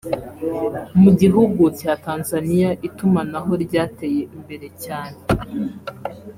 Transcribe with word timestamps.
Mu 1.01 1.11
gihugu 1.21 1.63
cya 1.79 1.93
Tanzania 2.05 2.69
itumanaho 2.87 3.51
ryateye 3.65 4.21
imbere 4.35 4.67
cyane 4.83 5.17